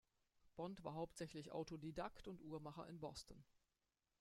Bond 0.55 0.83
war 0.83 0.95
hauptsächlich 0.95 1.51
Autodidakt 1.51 2.27
und 2.27 2.41
Uhrmacher 2.41 2.87
in 2.89 2.99
Boston. 2.99 3.45